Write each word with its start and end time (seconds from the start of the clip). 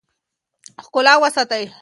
ښکلا 0.83 1.13
وستایئ. 1.21 1.65